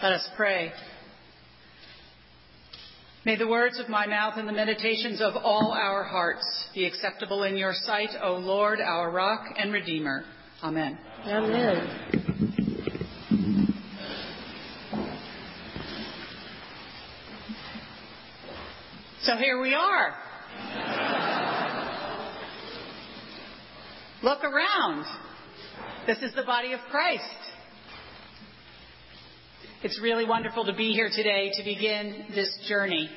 [0.00, 0.70] Let us pray.
[3.24, 7.42] May the words of my mouth and the meditations of all our hearts be acceptable
[7.42, 10.22] in your sight, O Lord, our rock and redeemer.
[10.62, 10.96] Amen.
[11.26, 12.18] Amen.
[19.22, 20.14] So here we are.
[24.22, 25.04] Look around.
[26.06, 27.24] This is the body of Christ.
[29.80, 33.08] It's really wonderful to be here today to begin this journey.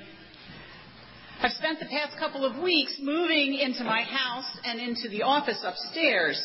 [1.42, 5.58] I've spent the past couple of weeks moving into my house and into the office
[5.66, 6.40] upstairs.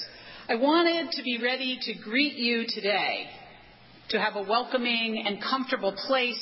[0.48, 3.26] I wanted to be ready to greet you today,
[4.08, 6.40] to have a welcoming and comfortable place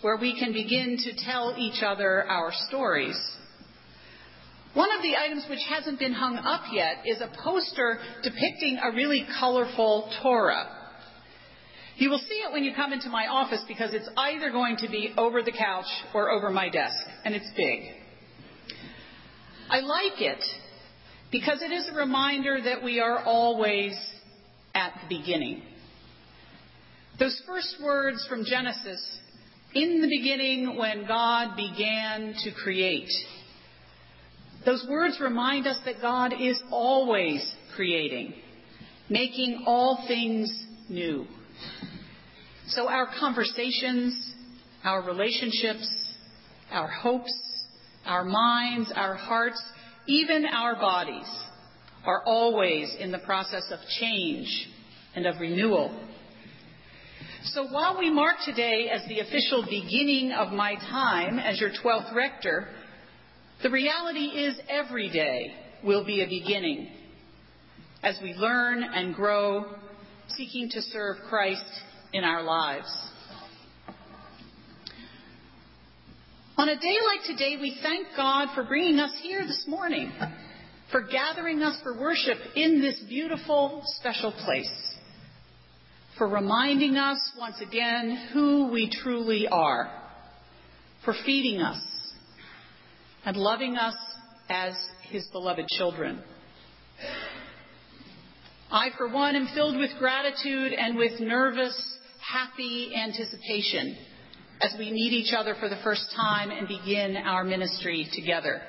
[0.00, 3.18] where we can begin to tell each other our stories.
[4.74, 8.92] One of the items which hasn't been hung up yet is a poster depicting a
[8.92, 10.77] really colorful Torah.
[11.98, 14.88] You will see it when you come into my office because it's either going to
[14.88, 17.90] be over the couch or over my desk, and it's big.
[19.68, 20.42] I like it
[21.32, 23.98] because it is a reminder that we are always
[24.76, 25.62] at the beginning.
[27.18, 29.18] Those first words from Genesis,
[29.74, 33.10] in the beginning when God began to create,
[34.64, 38.34] those words remind us that God is always creating,
[39.10, 40.48] making all things
[40.88, 41.26] new.
[42.70, 44.34] So our conversations,
[44.84, 45.88] our relationships,
[46.70, 47.32] our hopes,
[48.04, 49.62] our minds, our hearts,
[50.06, 51.28] even our bodies
[52.04, 54.68] are always in the process of change
[55.14, 55.98] and of renewal.
[57.44, 62.14] So while we mark today as the official beginning of my time as your 12th
[62.14, 62.68] rector,
[63.62, 66.90] the reality is every day will be a beginning
[68.02, 69.64] as we learn and grow,
[70.36, 71.64] seeking to serve Christ
[72.12, 72.88] in our lives.
[76.56, 80.10] On a day like today, we thank God for bringing us here this morning,
[80.90, 84.96] for gathering us for worship in this beautiful, special place,
[86.16, 89.88] for reminding us once again who we truly are,
[91.04, 91.80] for feeding us
[93.24, 93.94] and loving us
[94.48, 94.74] as
[95.10, 96.22] His beloved children.
[98.70, 101.98] I, for one, am filled with gratitude and with nervous
[102.30, 103.96] happy anticipation
[104.60, 108.60] as we meet each other for the first time and begin our ministry together.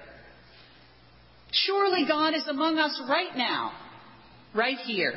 [1.52, 3.72] Surely God is among us right now,
[4.56, 5.14] right here.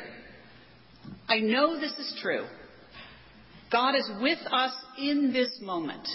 [1.29, 2.45] I know this is true.
[3.71, 6.07] God is with us in this moment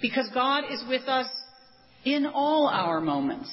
[0.00, 1.28] because God is with us
[2.04, 3.50] in all our moments.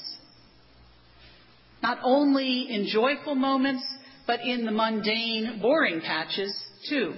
[1.82, 3.84] Not only in joyful moments,
[4.26, 6.56] but in the mundane, boring patches
[6.88, 7.16] too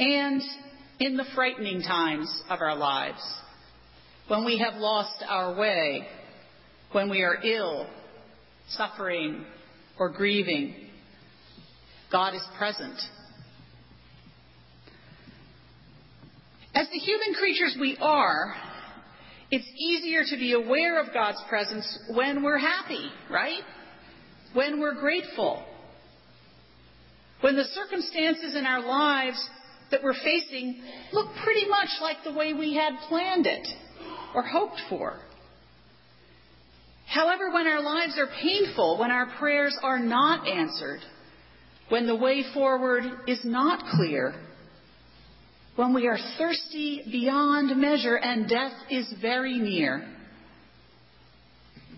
[0.00, 0.40] and
[0.98, 3.20] in the frightening times of our lives,
[4.28, 6.06] when we have lost our way,
[6.92, 7.86] when we are ill,
[8.70, 9.44] suffering,
[9.98, 10.74] or grieving,
[12.10, 12.98] God is present.
[16.74, 18.54] As the human creatures we are,
[19.50, 23.62] it's easier to be aware of God's presence when we're happy, right?
[24.54, 25.62] When we're grateful.
[27.42, 29.48] When the circumstances in our lives
[29.90, 30.80] that we're facing
[31.12, 33.66] look pretty much like the way we had planned it
[34.34, 35.18] or hoped for.
[37.06, 41.00] However, when our lives are painful, when our prayers are not answered,
[41.88, 44.34] when the way forward is not clear,
[45.74, 50.06] when we are thirsty beyond measure and death is very near,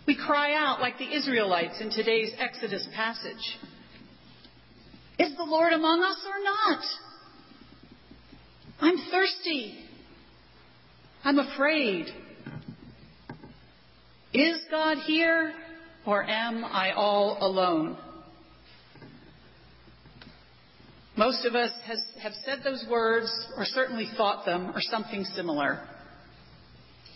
[0.07, 3.59] we cry out like the Israelites in today's Exodus passage.
[5.19, 6.85] Is the Lord among us or not?
[8.83, 9.79] I'm thirsty.
[11.23, 12.07] I'm afraid.
[14.35, 15.53] Is God here
[16.05, 17.97] or am I all alone?
[21.17, 25.87] Most of us has, have said those words or certainly thought them or something similar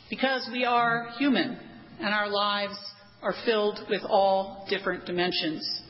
[0.09, 1.59] because we are human
[1.99, 2.79] and our lives
[3.23, 5.83] are filled with all different dimensions.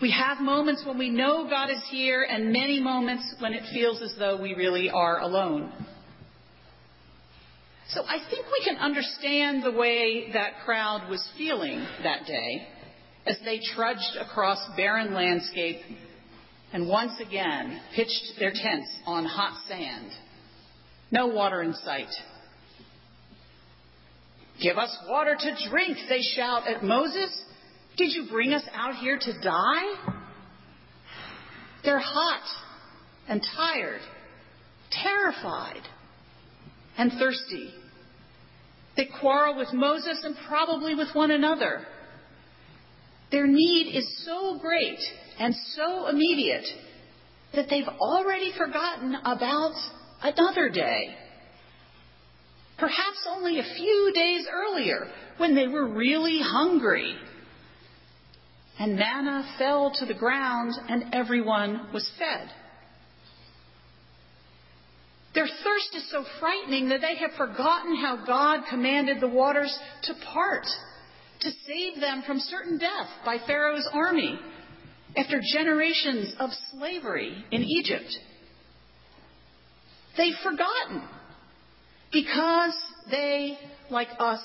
[0.00, 4.00] We have moments when we know God is here and many moments when it feels
[4.00, 5.72] as though we really are alone.
[7.88, 12.68] So I think we can understand the way that crowd was feeling that day
[13.26, 15.80] as they trudged across barren landscape
[16.72, 20.12] and once again pitched their tents on hot sand.
[21.10, 22.10] No water in sight.
[24.62, 27.44] Give us water to drink, they shout at Moses.
[27.98, 30.12] Did you bring us out here to die?
[31.84, 32.44] They're hot
[33.28, 34.00] and tired,
[34.90, 35.82] terrified
[36.96, 37.74] and thirsty.
[38.96, 41.84] They quarrel with Moses and probably with one another.
[43.32, 45.00] Their need is so great
[45.40, 46.66] and so immediate
[47.54, 49.74] that they've already forgotten about
[50.22, 51.16] another day.
[52.78, 55.08] Perhaps only a few days earlier
[55.38, 57.16] when they were really hungry.
[58.78, 62.48] And manna fell to the ground and everyone was fed.
[65.34, 70.14] Their thirst is so frightening that they have forgotten how God commanded the waters to
[70.32, 70.66] part
[71.40, 74.38] to save them from certain death by Pharaoh's army
[75.16, 78.16] after generations of slavery in Egypt.
[80.16, 81.08] They've forgotten
[82.12, 82.76] because
[83.10, 83.58] they,
[83.90, 84.42] like us,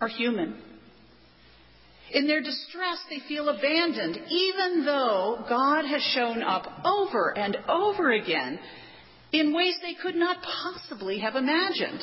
[0.00, 0.60] are human.
[2.12, 8.10] In their distress, they feel abandoned, even though God has shown up over and over
[8.12, 8.58] again
[9.32, 12.00] in ways they could not possibly have imagined.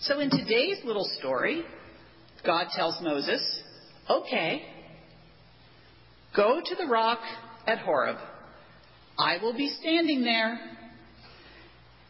[0.00, 1.64] So in today's little story,
[2.46, 3.42] God tells Moses,
[4.08, 4.62] okay,
[6.36, 7.18] go to the rock
[7.66, 8.18] at Horeb.
[9.18, 10.60] I will be standing there.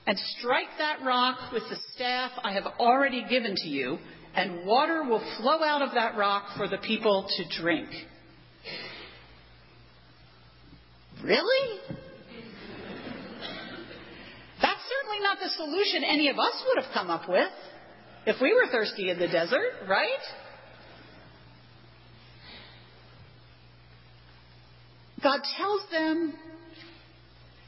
[0.07, 3.99] And strike that rock with the staff I have already given to you,
[4.35, 7.89] and water will flow out of that rock for the people to drink.
[11.23, 11.81] Really?
[14.61, 17.51] That's certainly not the solution any of us would have come up with
[18.27, 20.07] if we were thirsty in the desert, right?
[25.23, 26.35] God tells them,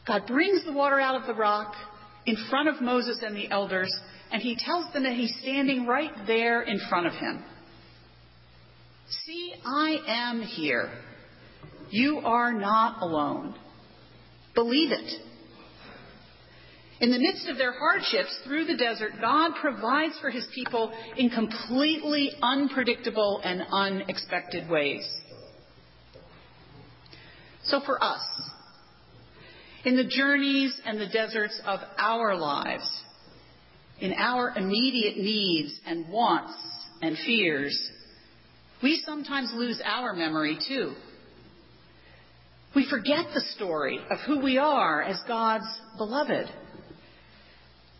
[0.06, 1.74] God brings the water out of the rock
[2.26, 3.94] in front of Moses and the elders,
[4.30, 7.42] and he tells them that he's standing right there in front of him.
[9.26, 10.90] See, I am here.
[11.90, 13.54] You are not alone.
[14.54, 15.20] Believe it.
[17.00, 21.30] In the midst of their hardships through the desert, God provides for his people in
[21.30, 25.08] completely unpredictable and unexpected ways.
[27.64, 28.20] So for us,
[29.84, 32.88] in the journeys and the deserts of our lives,
[34.00, 36.54] in our immediate needs and wants
[37.02, 37.78] and fears,
[38.82, 40.94] we sometimes lose our memory too.
[42.74, 45.66] We forget the story of who we are as God's
[45.98, 46.46] beloved.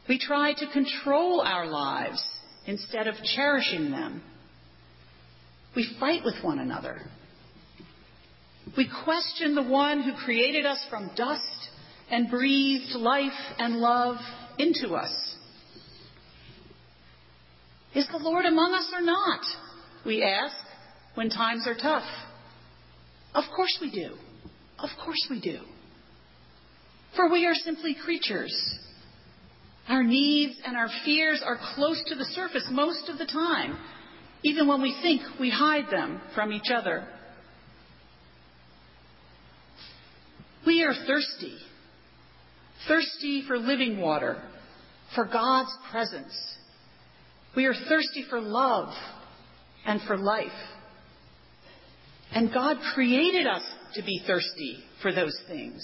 [0.09, 2.25] We try to control our lives
[2.67, 4.23] instead of cherishing them.
[5.75, 7.01] We fight with one another.
[8.77, 11.43] We question the one who created us from dust
[12.11, 14.17] and breathed life and love
[14.59, 15.13] into us.
[17.95, 19.41] Is the Lord among us or not?
[20.07, 20.55] We ask
[21.15, 22.09] when times are tough.
[23.35, 24.15] Of course we do.
[24.79, 25.59] Of course we do.
[27.17, 28.55] For we are simply creatures
[29.91, 33.77] our needs and our fears are close to the surface most of the time,
[34.45, 37.09] even when we think we hide them from each other.
[40.67, 41.57] We are thirsty,
[42.87, 44.43] thirsty for living water,
[45.15, 46.35] for God's presence.
[47.57, 48.93] We are thirsty for love
[49.87, 50.47] and for life.
[52.33, 53.63] And God created us
[53.95, 55.83] to be thirsty for those things.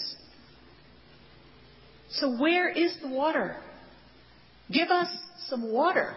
[2.10, 3.56] So where is the water?
[4.70, 5.08] Give us
[5.48, 6.14] some water.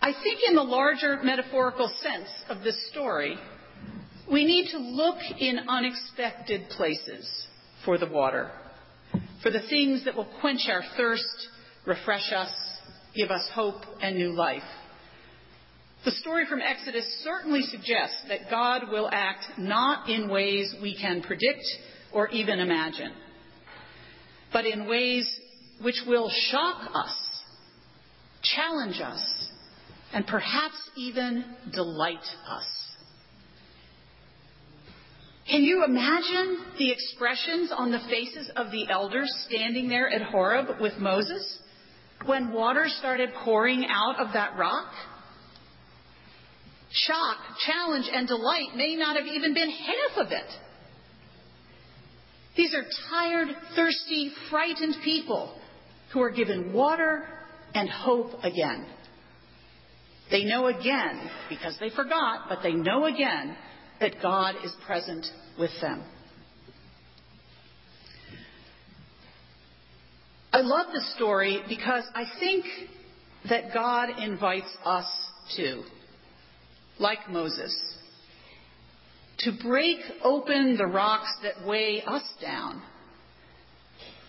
[0.00, 3.36] I think, in the larger metaphorical sense of this story,
[4.30, 7.46] we need to look in unexpected places
[7.84, 8.50] for the water,
[9.42, 11.48] for the things that will quench our thirst,
[11.86, 12.52] refresh us,
[13.14, 14.62] give us hope and new life.
[16.04, 21.22] The story from Exodus certainly suggests that God will act not in ways we can
[21.22, 21.64] predict
[22.12, 23.12] or even imagine
[24.56, 25.28] but in ways
[25.82, 27.14] which will shock us,
[28.42, 29.48] challenge us,
[30.14, 32.64] and perhaps even delight us.
[35.48, 40.80] Can you imagine the expressions on the faces of the elders standing there at Horeb
[40.80, 41.58] with Moses
[42.24, 44.90] when water started pouring out of that rock?
[46.90, 50.46] Shock, challenge, and delight may not have even been half of it.
[52.56, 55.56] These are tired, thirsty, frightened people
[56.12, 57.24] who are given water
[57.74, 58.86] and hope again.
[60.30, 63.56] They know again, because they forgot, but they know again
[64.00, 65.26] that God is present
[65.58, 66.02] with them.
[70.52, 72.64] I love this story because I think
[73.50, 75.06] that God invites us
[75.56, 75.82] to,
[76.98, 77.74] like Moses,
[79.40, 82.82] to break open the rocks that weigh us down,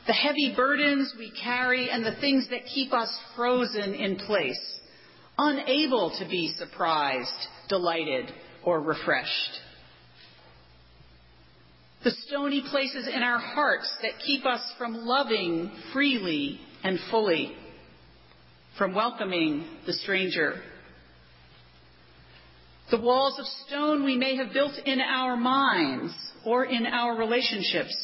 [0.05, 4.79] the heavy burdens we carry and the things that keep us frozen in place,
[5.37, 8.31] unable to be surprised, delighted,
[8.67, 9.61] or refreshed.
[12.03, 17.53] The stony places in our hearts that keep us from loving freely and fully,
[18.77, 20.55] from welcoming the stranger.
[22.91, 26.13] The walls of stone we may have built in our minds
[26.45, 27.95] or in our relationships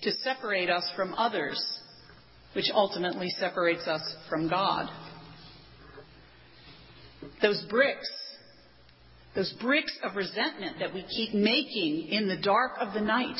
[0.00, 1.62] to separate us from others,
[2.54, 4.88] which ultimately separates us from God.
[7.42, 8.08] Those bricks,
[9.36, 13.38] those bricks of resentment that we keep making in the dark of the night,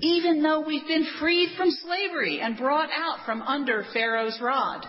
[0.00, 4.84] even though we've been freed from slavery and brought out from under Pharaoh's rod.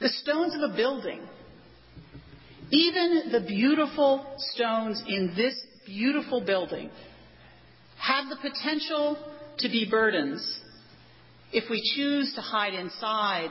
[0.00, 1.20] The stones of a building,
[2.70, 5.54] even the beautiful stones in this
[5.86, 6.90] beautiful building,
[7.98, 9.16] have the potential
[9.58, 10.60] to be burdens
[11.52, 13.50] if we choose to hide inside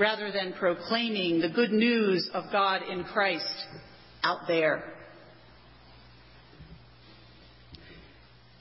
[0.00, 3.44] rather than proclaiming the good news of God in Christ
[4.24, 4.82] out there.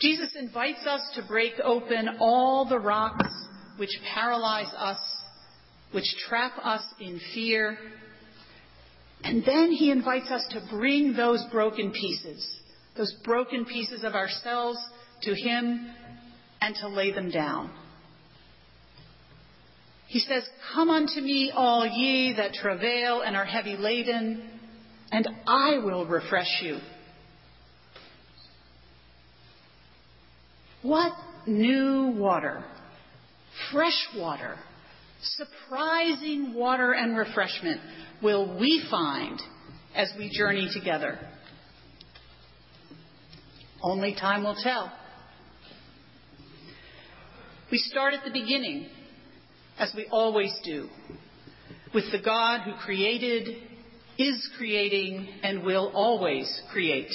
[0.02, 3.34] Jesus invites us to break open all the rocks
[3.78, 5.00] which paralyze us,
[5.94, 7.78] which trap us in fear.
[9.24, 12.46] And then he invites us to bring those broken pieces,
[12.98, 14.78] those broken pieces of ourselves
[15.22, 15.90] to him
[16.62, 17.72] and to lay them down.
[20.10, 24.42] He says, Come unto me, all ye that travail and are heavy laden,
[25.12, 26.80] and I will refresh you.
[30.82, 31.12] What
[31.46, 32.64] new water,
[33.72, 34.56] fresh water,
[35.22, 37.80] surprising water and refreshment
[38.24, 39.40] will we find
[39.94, 41.20] as we journey together?
[43.84, 44.92] Only time will tell.
[47.72, 48.90] We start at the beginning,
[49.80, 50.90] as we always do,
[51.94, 53.48] with the God who created,
[54.18, 57.12] is creating, and will always create.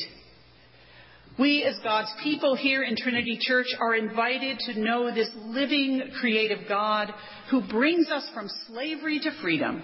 [1.38, 6.68] We, as God's people here in Trinity Church, are invited to know this living, creative
[6.68, 7.12] God
[7.50, 9.82] who brings us from slavery to freedom,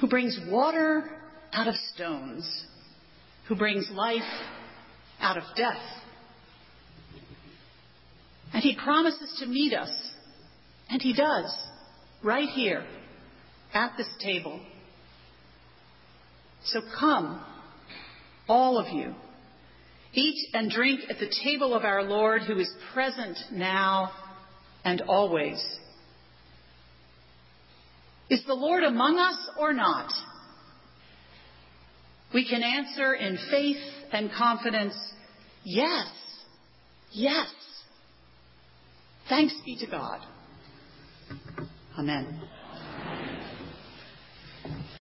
[0.00, 1.10] who brings water
[1.52, 2.48] out of stones,
[3.48, 4.22] who brings life
[5.20, 5.82] out of death.
[8.54, 9.90] And He promises to meet us,
[10.90, 11.56] and He does,
[12.22, 12.84] right here,
[13.72, 14.60] at this table.
[16.64, 17.44] So come,
[18.48, 19.14] all of you
[20.12, 24.10] Eat and drink at the table of our Lord who is present now
[24.84, 25.62] and always.
[28.28, 30.10] Is the Lord among us or not?
[32.34, 33.82] We can answer in faith
[34.12, 34.94] and confidence,
[35.64, 36.08] yes,
[37.12, 37.48] yes.
[39.28, 40.20] Thanks be to God.
[41.98, 42.40] Amen.